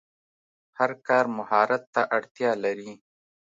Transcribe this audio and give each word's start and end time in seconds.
هر 0.77 0.91
کار 1.07 1.25
مهارت 1.37 1.83
ته 1.93 2.01
اړتیا 2.17 2.51
لري. 2.63 2.91